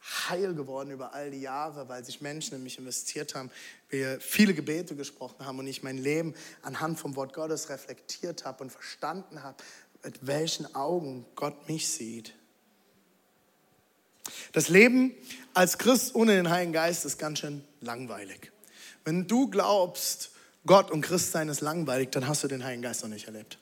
[0.08, 3.52] heil geworden über all die Jahre, weil sich Menschen in mich investiert haben,
[3.90, 8.64] wir viele Gebete gesprochen haben und ich mein Leben anhand vom Wort Gottes reflektiert habe
[8.64, 9.62] und verstanden habe,
[10.04, 12.34] mit welchen Augen Gott mich sieht.
[14.54, 15.14] Das Leben
[15.54, 18.52] als Christ ohne den Heiligen Geist ist ganz schön langweilig.
[19.04, 20.32] Wenn du glaubst,
[20.66, 23.58] Gott und Christsein ist langweilig, dann hast du den Heiligen Geist noch nicht erlebt.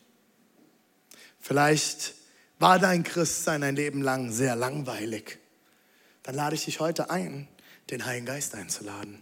[1.40, 2.16] Vielleicht
[2.58, 5.40] war dein Christsein ein Leben lang sehr langweilig
[6.26, 7.48] dann lade ich dich heute ein,
[7.92, 9.22] den Heiligen Geist einzuladen.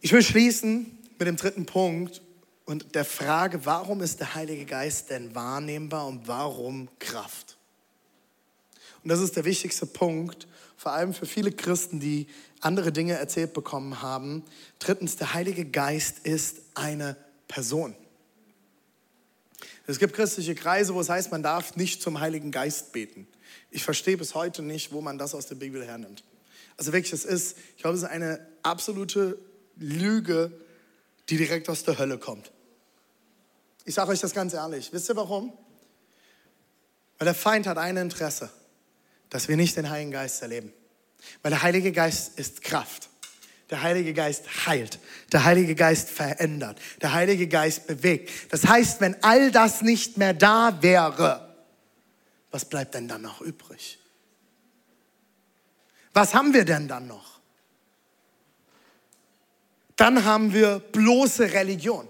[0.00, 2.22] Ich will schließen mit dem dritten Punkt
[2.64, 7.58] und der Frage, warum ist der Heilige Geist denn wahrnehmbar und warum Kraft?
[9.02, 10.48] Und das ist der wichtigste Punkt,
[10.78, 12.26] vor allem für viele Christen, die
[12.60, 14.42] andere Dinge erzählt bekommen haben.
[14.78, 17.14] Drittens, der Heilige Geist ist eine
[17.46, 17.94] Person.
[19.86, 23.28] Es gibt christliche Kreise, wo es heißt, man darf nicht zum Heiligen Geist beten.
[23.70, 26.24] Ich verstehe bis heute nicht, wo man das aus der Bibel hernimmt.
[26.76, 29.38] Also wirklich, es ist, ich glaube, es ist eine absolute
[29.76, 30.52] Lüge,
[31.28, 32.50] die direkt aus der Hölle kommt.
[33.84, 34.92] Ich sage euch das ganz ehrlich.
[34.92, 35.52] Wisst ihr warum?
[37.18, 38.50] Weil der Feind hat ein Interesse,
[39.28, 40.72] dass wir nicht den Heiligen Geist erleben.
[41.42, 43.08] Weil der Heilige Geist ist Kraft.
[43.70, 44.98] Der Heilige Geist heilt.
[45.32, 46.78] Der Heilige Geist verändert.
[47.02, 48.30] Der Heilige Geist bewegt.
[48.50, 51.47] Das heißt, wenn all das nicht mehr da wäre,
[52.50, 53.98] was bleibt denn dann noch übrig?
[56.14, 57.38] Was haben wir denn dann noch?
[59.96, 62.08] Dann haben wir bloße Religion.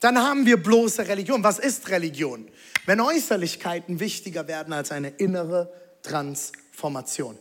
[0.00, 1.44] Dann haben wir bloße Religion.
[1.44, 2.48] Was ist Religion?
[2.86, 7.38] Wenn Äußerlichkeiten wichtiger werden als eine innere Transformation.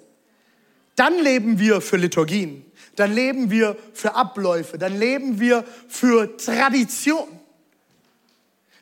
[0.95, 7.38] Dann leben wir für Liturgien, dann leben wir für Abläufe, dann leben wir für Tradition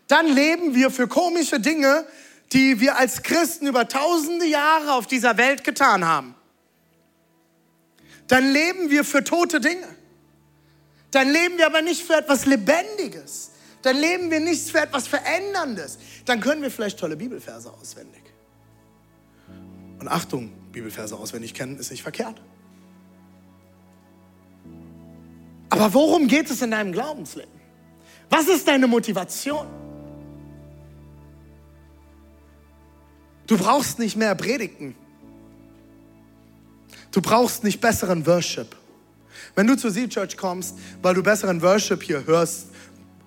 [0.08, 2.06] dann leben wir für komische Dinge,
[2.54, 6.36] die wir als Christen über tausende Jahre auf dieser Welt getan haben.
[8.28, 9.88] Dann leben wir für tote Dinge.
[11.12, 13.52] Dann leben wir aber nicht für etwas Lebendiges.
[13.82, 15.98] Dann leben wir nicht für etwas Veränderndes.
[16.26, 18.24] Dann können wir vielleicht tolle Bibelverse auswendig.
[20.00, 22.41] Und Achtung, Bibelverse auswendig kennen ist nicht verkehrt.
[25.70, 27.52] Aber worum geht es in deinem Glaubensleben?
[28.30, 29.67] Was ist deine Motivation?
[33.47, 34.95] Du brauchst nicht mehr Predigten.
[37.12, 38.75] Du brauchst nicht besseren Worship.
[39.55, 42.67] Wenn du zur Sea Church kommst, weil du besseren Worship hier hörst,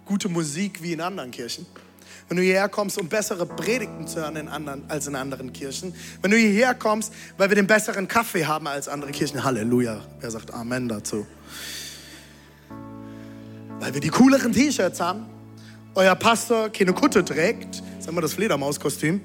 [0.04, 1.66] gute Musik wie in anderen Kirchen,
[2.28, 5.94] wenn du hierher kommst, um bessere Predigten zu hören in anderen, als in anderen Kirchen,
[6.22, 10.30] wenn du hierher kommst, weil wir den besseren Kaffee haben als andere Kirchen, Halleluja, wer
[10.30, 11.26] sagt Amen dazu?
[13.80, 15.26] Weil wir die cooleren T-Shirts haben,
[15.94, 19.20] euer Pastor keine Kutte trägt, sagen wir das Fledermauskostüm,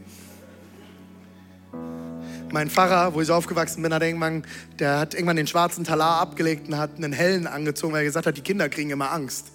[2.51, 4.43] mein Pfarrer, wo ich aufgewachsen bin, hat irgendwann,
[4.79, 8.27] der hat irgendwann den schwarzen Talar abgelegt und hat einen hellen angezogen, weil er gesagt
[8.27, 9.51] hat, die Kinder kriegen immer Angst.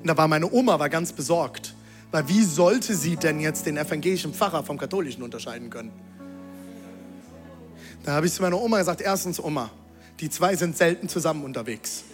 [0.00, 1.74] Und da war meine Oma war ganz besorgt,
[2.10, 5.92] weil wie sollte sie denn jetzt den evangelischen Pfarrer vom katholischen unterscheiden können?
[8.04, 9.70] Da habe ich zu meiner Oma gesagt, erstens Oma,
[10.20, 12.04] die zwei sind selten zusammen unterwegs.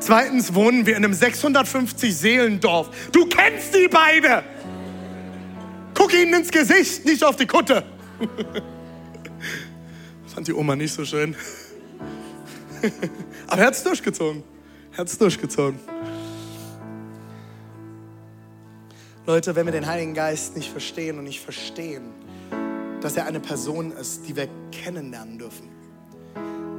[0.00, 2.90] Zweitens wohnen wir in einem 650 Seelendorf.
[3.12, 4.42] Du kennst die beide.
[6.00, 7.84] Guck ihnen ins Gesicht, nicht auf die Kutte.
[10.34, 11.36] Fand die Oma nicht so schön.
[13.46, 14.42] Aber er hat es durchgezogen.
[14.92, 15.78] Er hat es durchgezogen.
[19.26, 22.04] Leute, wenn wir den Heiligen Geist nicht verstehen und nicht verstehen,
[23.02, 25.68] dass er eine Person ist, die wir kennenlernen dürfen,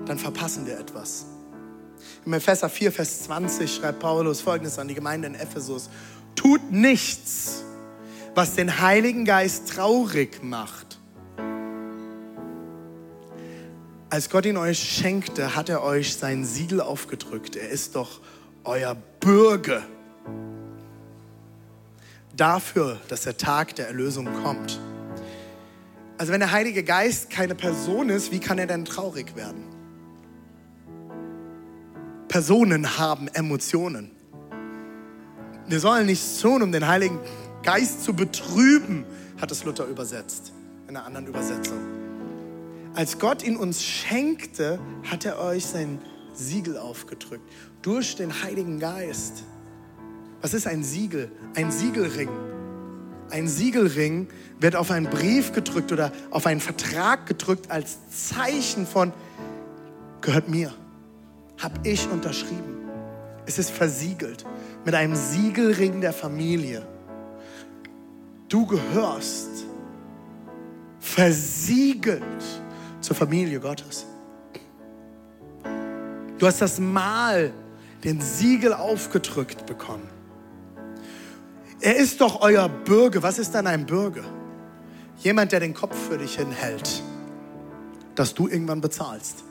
[0.08, 1.28] dann verpassen wir etwas.
[2.26, 5.92] Im Epheser 4, Vers 20 schreibt Paulus folgendes an die Gemeinde in Ephesus.
[6.34, 7.66] Tut nichts,
[8.36, 11.00] was den Heiligen Geist traurig macht.
[14.10, 17.56] Als Gott ihn euch schenkte, hat er euch sein Siegel aufgedrückt.
[17.56, 18.20] Er ist doch
[18.64, 19.84] euer Bürger.
[22.36, 24.80] Dafür, dass der Tag der Erlösung kommt.
[26.18, 29.64] Also wenn der Heilige Geist keine Person ist, wie kann er denn traurig werden?
[32.28, 34.12] Personen haben Emotionen.
[35.68, 37.20] Wir sollen nichts tun, um den Heiligen
[37.64, 39.06] Geist zu betrüben,
[39.40, 40.52] hat es Luther übersetzt,
[40.88, 41.78] in einer anderen Übersetzung.
[42.94, 46.00] Als Gott ihn uns schenkte, hat er euch sein
[46.34, 47.44] Siegel aufgedrückt.
[47.82, 49.44] Durch den Heiligen Geist.
[50.42, 51.32] Was ist ein Siegel?
[51.56, 52.30] Ein Siegelring.
[53.30, 54.28] Ein Siegelring
[54.60, 59.14] wird auf einen Brief gedrückt oder auf einen Vertrag gedrückt als Zeichen von,
[60.20, 60.74] gehört mir,
[61.58, 62.82] habe ich unterschrieben.
[63.46, 64.46] Es ist versiegelt
[64.84, 66.86] mit einem Siegelring der Familie.
[68.52, 69.66] Du gehörst
[71.00, 72.44] versiegelt
[73.00, 74.06] zur Familie Gottes.
[76.38, 77.54] Du hast das Mal,
[78.04, 80.10] den Siegel aufgedrückt bekommen.
[81.80, 83.24] Er ist doch euer Bürger.
[83.24, 84.26] Was ist dann ein Bürger?
[85.20, 87.02] Jemand, der den Kopf für dich hinhält,
[88.16, 89.46] dass du irgendwann bezahlst.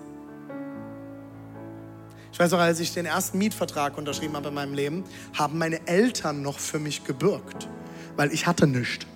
[2.35, 5.87] Ich weiß auch, als ich den ersten Mietvertrag unterschrieben habe in meinem Leben, haben meine
[5.87, 7.67] Eltern noch für mich gebürgt
[8.21, 9.07] weil ich hatte nichts.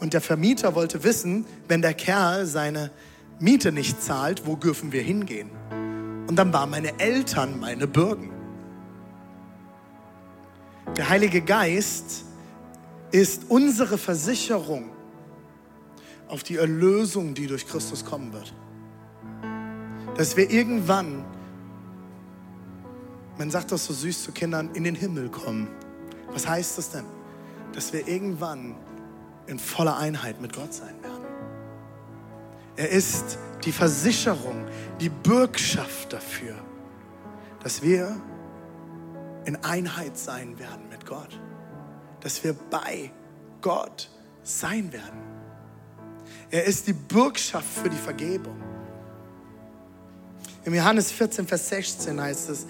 [0.00, 2.90] Und der Vermieter wollte wissen, wenn der Kerl seine
[3.38, 5.48] Miete nicht zahlt, wo dürfen wir hingehen?
[6.28, 8.32] Und dann waren meine Eltern meine Bürgen.
[10.94, 12.26] Der Heilige Geist
[13.12, 14.90] ist unsere Versicherung
[16.28, 18.52] auf die Erlösung, die durch Christus kommen wird.
[20.18, 21.24] Dass wir irgendwann,
[23.38, 25.66] man sagt das so süß zu Kindern, in den Himmel kommen.
[26.30, 27.19] Was heißt das denn?
[27.72, 28.76] Dass wir irgendwann
[29.46, 31.24] in voller Einheit mit Gott sein werden.
[32.76, 34.64] Er ist die Versicherung,
[35.00, 36.54] die Bürgschaft dafür,
[37.62, 38.16] dass wir
[39.44, 41.38] in Einheit sein werden mit Gott.
[42.20, 43.10] Dass wir bei
[43.60, 44.10] Gott
[44.42, 45.20] sein werden.
[46.50, 48.56] Er ist die Bürgschaft für die Vergebung.
[50.64, 52.66] Im Johannes 14, Vers 16 heißt es,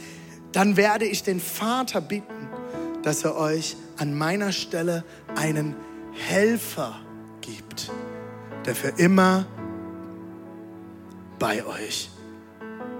[0.52, 2.48] dann werde ich den Vater bitten,
[3.02, 5.04] dass er euch an meiner Stelle
[5.36, 5.74] einen
[6.12, 7.00] Helfer
[7.40, 7.90] gibt,
[8.66, 9.46] der für immer
[11.38, 12.10] bei euch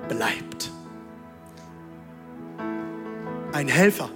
[0.08, 0.70] bleibt.
[3.52, 4.10] Ein Helfer.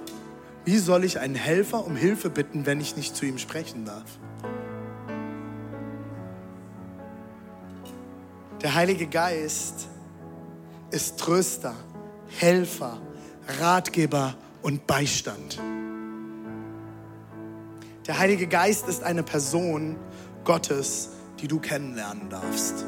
[0.65, 4.19] Wie soll ich einen Helfer um Hilfe bitten, wenn ich nicht zu ihm sprechen darf?
[8.63, 9.89] Der Heilige Geist
[10.91, 11.75] ist Tröster,
[12.29, 12.99] Helfer,
[13.61, 14.35] Ratgeber
[14.65, 15.61] und Beistand.
[18.07, 19.97] Der Heilige Geist ist eine Person
[20.43, 22.85] Gottes, die du kennenlernen darfst.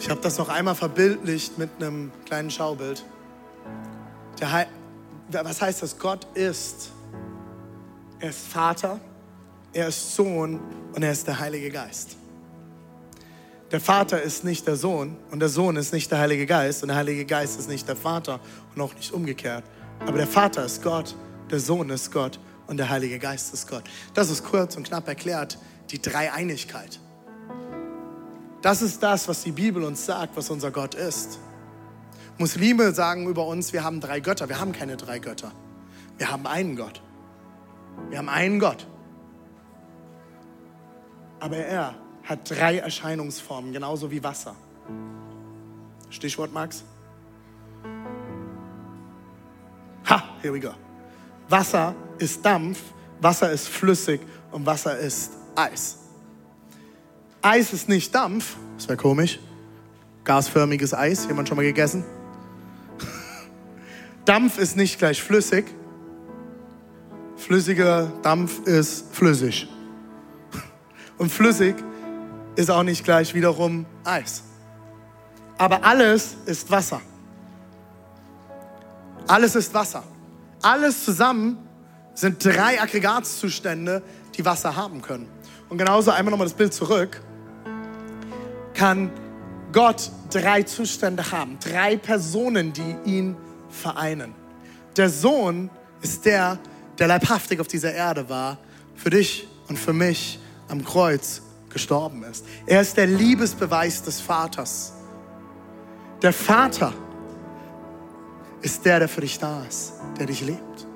[0.00, 3.04] Ich habe das noch einmal verbildlicht mit einem kleinen Schaubild.
[4.40, 4.66] Der
[5.44, 5.98] was heißt das?
[5.98, 6.90] Gott ist.
[8.18, 8.98] Er ist Vater,
[9.72, 10.60] er ist Sohn
[10.92, 12.16] und er ist der Heilige Geist.
[13.70, 16.88] Der Vater ist nicht der Sohn und der Sohn ist nicht der Heilige Geist und
[16.88, 18.40] der Heilige Geist ist nicht der Vater
[18.74, 19.64] und auch nicht umgekehrt.
[20.00, 21.14] Aber der Vater ist Gott
[21.50, 23.84] der Sohn ist Gott und der Heilige Geist ist Gott.
[24.14, 25.58] Das ist kurz und knapp erklärt
[25.90, 27.00] die Dreieinigkeit.
[28.60, 31.38] Das ist das, was die Bibel uns sagt, was unser Gott ist.
[32.38, 34.48] Muslime sagen über uns, wir haben drei Götter.
[34.48, 35.52] Wir haben keine drei Götter.
[36.18, 37.00] Wir haben einen Gott.
[38.10, 38.86] Wir haben einen Gott.
[41.40, 41.94] Aber er
[42.28, 44.54] hat drei Erscheinungsformen, genauso wie Wasser.
[46.10, 46.84] Stichwort, Max?
[50.08, 50.70] Ha, here we go.
[51.48, 52.80] Wasser ist Dampf,
[53.20, 54.20] Wasser ist flüssig
[54.52, 55.98] und Wasser ist Eis.
[57.40, 59.38] Eis ist nicht Dampf, das wäre komisch.
[60.24, 62.04] Gasförmiges Eis, jemand schon mal gegessen?
[64.26, 65.64] Dampf ist nicht gleich flüssig.
[67.36, 69.66] Flüssiger Dampf ist flüssig.
[71.18, 71.76] Und flüssig
[72.58, 74.42] ist auch nicht gleich wiederum Eis.
[75.58, 77.00] Aber alles ist Wasser.
[79.28, 80.02] Alles ist Wasser.
[80.60, 81.56] Alles zusammen
[82.14, 84.02] sind drei Aggregatzustände,
[84.34, 85.28] die Wasser haben können.
[85.68, 87.20] Und genauso einmal nochmal das Bild zurück,
[88.74, 89.12] kann
[89.72, 93.36] Gott drei Zustände haben, drei Personen, die ihn
[93.68, 94.34] vereinen.
[94.96, 95.70] Der Sohn
[96.02, 96.58] ist der,
[96.98, 98.58] der leibhaftig auf dieser Erde war,
[98.96, 101.42] für dich und für mich am Kreuz
[101.78, 102.44] gestorben ist.
[102.66, 104.94] Er ist der Liebesbeweis des Vaters.
[106.20, 106.92] Der Vater
[108.60, 110.86] ist der, der für dich da ist, der dich liebt,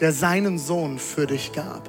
[0.00, 1.88] der seinen Sohn für dich gab.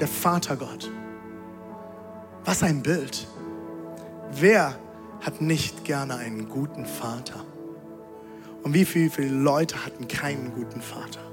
[0.00, 0.90] Der Vatergott.
[2.44, 3.28] Was ein Bild.
[4.32, 4.74] Wer
[5.20, 7.44] hat nicht gerne einen guten Vater?
[8.64, 11.29] Und wie viele, viele Leute hatten keinen guten Vater?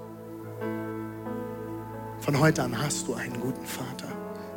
[2.27, 4.09] Von heute an hast du einen guten Vater,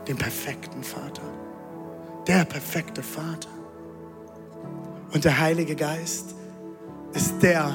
[0.09, 1.23] den perfekten Vater,
[2.27, 3.49] der perfekte Vater.
[5.13, 6.35] Und der Heilige Geist
[7.13, 7.73] ist der,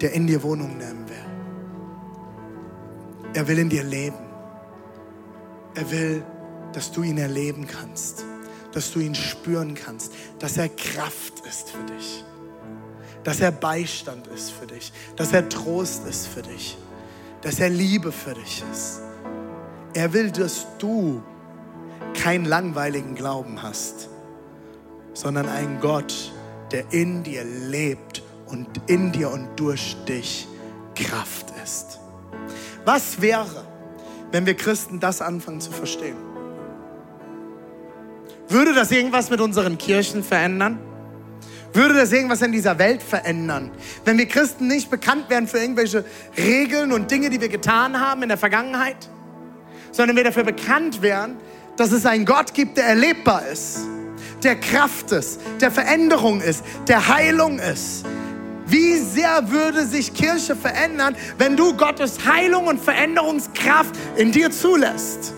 [0.00, 1.16] der in dir Wohnung nehmen will.
[3.34, 4.24] Er will in dir leben.
[5.74, 6.24] Er will,
[6.72, 8.24] dass du ihn erleben kannst,
[8.70, 12.24] dass du ihn spüren kannst, dass er Kraft ist für dich,
[13.24, 16.78] dass er Beistand ist für dich, dass er Trost ist für dich,
[17.44, 19.02] dass er Liebe für dich ist.
[19.92, 21.22] Er will, dass du
[22.14, 24.08] keinen langweiligen Glauben hast,
[25.12, 26.32] sondern einen Gott,
[26.72, 30.48] der in dir lebt und in dir und durch dich
[30.94, 32.00] Kraft ist.
[32.86, 33.66] Was wäre,
[34.32, 36.16] wenn wir Christen das anfangen zu verstehen?
[38.48, 40.78] Würde das irgendwas mit unseren Kirchen verändern?
[41.74, 43.72] Würde das irgendwas in dieser Welt verändern?
[44.04, 46.04] Wenn wir Christen nicht bekannt werden für irgendwelche
[46.38, 49.08] Regeln und Dinge, die wir getan haben in der Vergangenheit,
[49.90, 51.36] sondern wir dafür bekannt werden,
[51.76, 53.80] dass es einen Gott gibt, der erlebbar ist,
[54.44, 58.04] der Kraft ist, der Veränderung ist, der Heilung ist.
[58.66, 65.34] Wie sehr würde sich Kirche verändern, wenn du Gottes Heilung und Veränderungskraft in dir zulässt?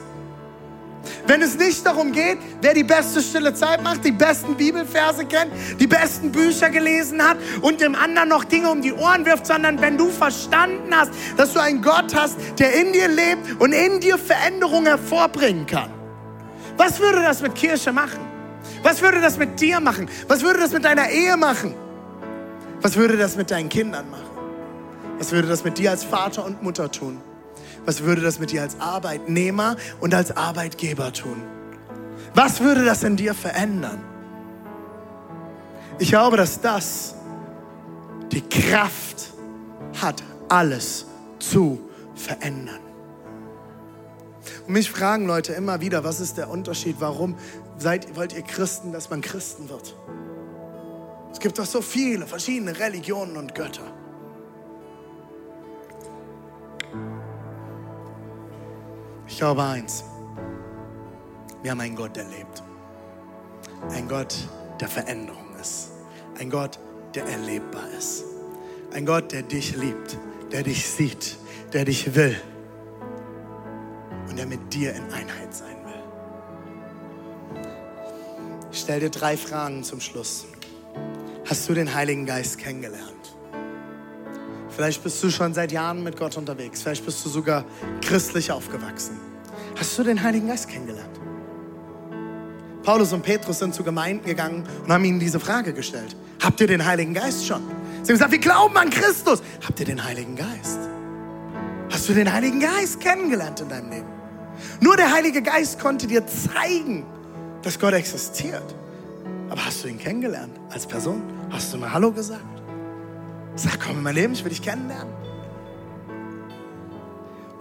[1.26, 5.50] Wenn es nicht darum geht, wer die beste stille Zeit macht, die besten Bibelverse kennt,
[5.80, 9.80] die besten Bücher gelesen hat und dem anderen noch Dinge um die Ohren wirft, sondern
[9.80, 13.98] wenn du verstanden hast, dass du einen Gott hast, der in dir lebt und in
[13.98, 15.90] dir Veränderung hervorbringen kann.
[16.76, 18.20] Was würde das mit Kirche machen?
[18.82, 20.08] Was würde das mit dir machen?
[20.28, 21.74] Was würde das mit deiner Ehe machen?
[22.82, 24.22] Was würde das mit deinen Kindern machen?
[25.18, 27.20] Was würde das mit dir als Vater und Mutter tun?
[27.86, 31.42] Was würde das mit dir als Arbeitnehmer und als Arbeitgeber tun?
[32.34, 34.04] Was würde das in dir verändern?
[35.98, 37.14] Ich glaube, dass das
[38.32, 39.32] die Kraft
[40.02, 41.06] hat, alles
[41.38, 41.80] zu
[42.14, 42.80] verändern.
[44.66, 46.96] Und mich fragen Leute immer wieder, was ist der Unterschied?
[46.98, 47.36] Warum
[47.78, 49.94] seid, wollt ihr Christen, dass man Christen wird?
[51.32, 53.95] Es gibt doch so viele verschiedene Religionen und Götter.
[59.28, 60.04] Ich glaube eins.
[61.62, 62.62] Wir haben einen Gott, der lebt.
[63.90, 64.34] Ein Gott,
[64.80, 65.90] der Veränderung ist.
[66.38, 66.78] Ein Gott,
[67.14, 68.24] der erlebbar ist.
[68.92, 70.16] Ein Gott, der dich liebt,
[70.52, 71.36] der dich sieht,
[71.72, 72.36] der dich will
[74.28, 77.62] und der mit dir in Einheit sein will.
[78.70, 80.46] Ich stelle dir drei Fragen zum Schluss.
[81.48, 83.15] Hast du den Heiligen Geist kennengelernt?
[84.76, 86.82] Vielleicht bist du schon seit Jahren mit Gott unterwegs.
[86.82, 87.64] Vielleicht bist du sogar
[88.02, 89.18] christlich aufgewachsen.
[89.74, 91.18] Hast du den Heiligen Geist kennengelernt?
[92.82, 96.14] Paulus und Petrus sind zu Gemeinden gegangen und haben ihnen diese Frage gestellt.
[96.42, 97.62] Habt ihr den Heiligen Geist schon?
[98.02, 99.42] Sie haben gesagt, wir glauben an Christus.
[99.66, 100.78] Habt ihr den Heiligen Geist?
[101.90, 104.08] Hast du den Heiligen Geist kennengelernt in deinem Leben?
[104.80, 107.06] Nur der Heilige Geist konnte dir zeigen,
[107.62, 108.74] dass Gott existiert.
[109.48, 111.22] Aber hast du ihn kennengelernt als Person?
[111.50, 112.55] Hast du mal Hallo gesagt?
[113.56, 115.14] Sag, komm in mein Leben, ich will dich kennenlernen.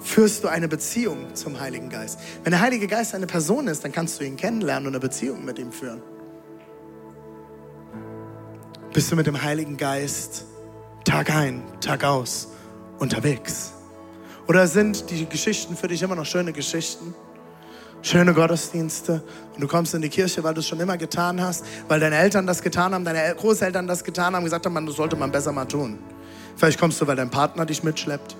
[0.01, 2.19] Führst du eine Beziehung zum Heiligen Geist?
[2.43, 5.43] Wenn der Heilige Geist eine Person ist, dann kannst du ihn kennenlernen und eine Beziehung
[5.45, 6.01] mit ihm führen.
[8.93, 10.45] Bist du mit dem Heiligen Geist
[11.05, 12.49] Tag ein, Tag aus
[12.99, 13.73] unterwegs?
[14.47, 17.15] Oder sind die Geschichten für dich immer noch schöne Geschichten?
[18.05, 19.23] Schöne Gottesdienste
[19.55, 22.17] und du kommst in die Kirche, weil du es schon immer getan hast, weil deine
[22.17, 25.31] Eltern das getan haben, deine Großeltern das getan haben, gesagt haben, man, das sollte man
[25.31, 25.97] besser mal tun.
[26.55, 28.37] Vielleicht kommst du, weil dein Partner dich mitschleppt.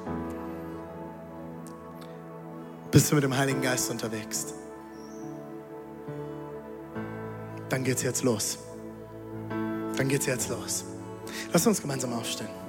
[2.92, 4.54] Bist du mit dem Heiligen Geist unterwegs?
[7.70, 8.60] Dann geht's jetzt los.
[9.98, 10.86] Dann geht's jetzt los.
[11.52, 12.65] Lass uns gemeinsam aufstehen.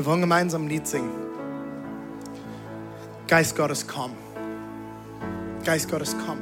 [0.00, 1.12] Wir wollen gemeinsam ein Lied singen.
[3.28, 4.12] Geist Gottes, komm.
[5.62, 6.38] Geist Gottes, komm.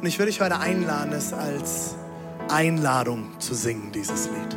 [0.00, 1.96] Und ich würde dich heute einladen, es als
[2.48, 4.56] Einladung zu singen, dieses Lied.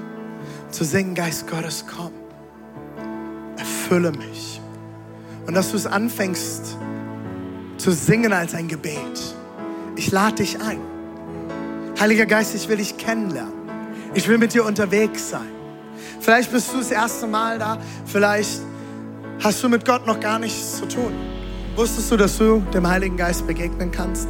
[0.70, 2.14] Zu singen, Geist Gottes, komm.
[3.58, 4.62] Erfülle mich.
[5.46, 6.78] Und dass du es anfängst
[7.76, 9.36] zu singen als ein Gebet.
[9.98, 10.80] Ich lade dich ein.
[12.00, 13.52] Heiliger Geist, ich will dich kennenlernen.
[14.14, 15.61] Ich will mit dir unterwegs sein.
[16.22, 17.80] Vielleicht bist du das erste Mal da.
[18.06, 18.62] Vielleicht
[19.44, 21.12] hast du mit Gott noch gar nichts zu tun.
[21.76, 24.28] Wusstest du, dass du dem Heiligen Geist begegnen kannst?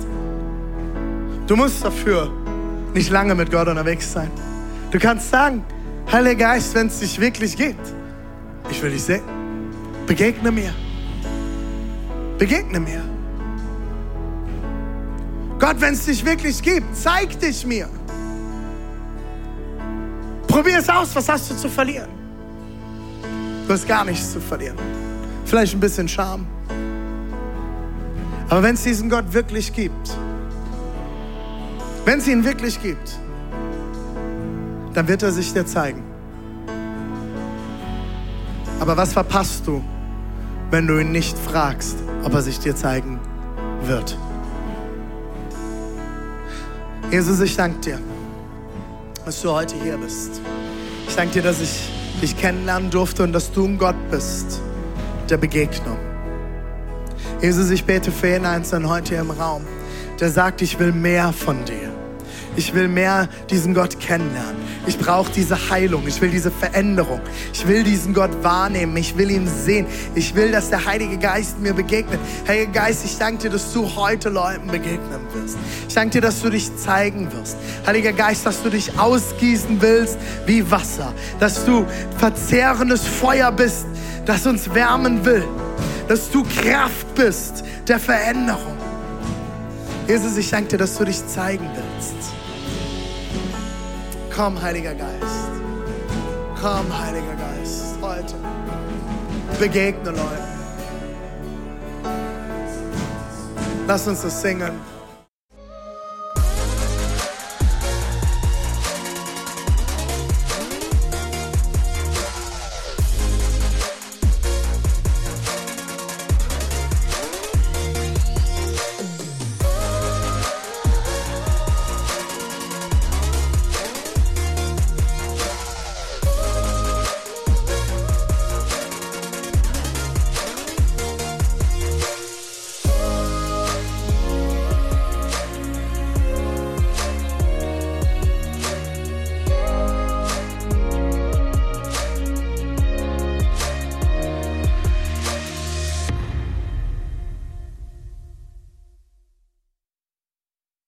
[1.48, 2.32] Du musst dafür
[2.94, 4.32] nicht lange mit Gott unterwegs sein.
[4.92, 5.66] Du kannst sagen,
[6.10, 7.94] Heiliger Geist, wenn es dich wirklich gibt,
[8.70, 9.24] ich will dich sehen.
[10.08, 10.74] Begegne mir.
[12.38, 13.04] Begegne mir.
[15.60, 17.88] Gott, wenn es dich wirklich gibt, zeig dich mir.
[20.52, 22.10] Probier es aus, was hast du zu verlieren?
[23.66, 24.78] Du hast gar nichts zu verlieren.
[25.46, 26.46] Vielleicht ein bisschen Scham.
[28.50, 30.18] Aber wenn es diesen Gott wirklich gibt,
[32.04, 33.18] wenn es ihn wirklich gibt,
[34.94, 36.04] dann wird er sich dir zeigen.
[38.82, 39.82] Aber was verpasst du,
[40.70, 41.96] wenn du ihn nicht fragst,
[42.26, 43.22] ob er sich dir zeigen
[43.84, 44.18] wird?
[47.10, 48.00] Jesus, ich danke dir,
[49.26, 50.42] dass du heute hier bist.
[51.08, 51.90] Ich danke dir, dass ich
[52.22, 54.62] dich kennenlernen durfte und dass du ein Gott bist
[55.30, 55.98] der Begegnung.
[57.42, 59.64] Jesus, ich bete für jeden Einzelnen heute hier im Raum,
[60.20, 61.91] der sagt, ich will mehr von dir.
[62.56, 64.56] Ich will mehr diesen Gott kennenlernen.
[64.88, 66.08] Ich brauche diese Heilung.
[66.08, 67.22] Ich will diese Veränderung.
[67.54, 68.98] Ich will diesen Gott wahrnehmen.
[68.98, 69.86] Ich will ihn sehen.
[70.16, 72.20] Ich will, dass der Heilige Geist mir begegnet.
[72.48, 75.58] Heiliger Geist, ich danke dir, dass du heute Leuten begegnen wirst.
[75.88, 77.58] Ich danke dir, dass du dich zeigen wirst.
[77.86, 81.14] Heiliger Geist, dass du dich ausgießen willst wie Wasser.
[81.40, 81.86] Dass du
[82.18, 83.86] verzehrendes Feuer bist,
[84.26, 85.48] das uns wärmen will.
[86.08, 88.78] Dass du Kraft bist der Veränderung.
[90.08, 92.41] Jesus, ich danke dir, dass du dich zeigen willst.
[94.42, 95.52] Komm, Heiliger Geist.
[96.60, 98.34] Komm, Heiliger Geist, heute.
[99.60, 100.48] Begegne Leute.
[103.86, 104.72] Lass uns das singen.